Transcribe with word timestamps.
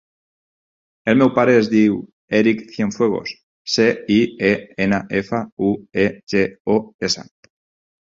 El 1.11 1.19
meu 1.19 1.29
pare 1.35 1.53
es 1.57 1.69
diu 1.73 1.99
Èric 2.39 2.65
Cienfuegos: 2.77 3.35
ce, 3.75 3.87
i, 4.19 4.19
e, 4.53 4.53
ena, 4.89 5.03
efa, 5.23 5.45
u, 5.71 5.75
e, 6.09 6.11
ge, 6.35 6.47
o, 6.79 6.83
essa. 7.11 7.33